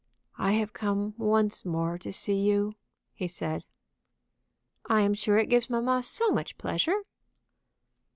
[0.39, 2.73] "I have come once more to see you,"
[3.13, 3.63] he said.
[4.89, 7.01] "I am sure it gives mamma so much pleasure."